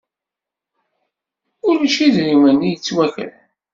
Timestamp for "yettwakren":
2.71-3.35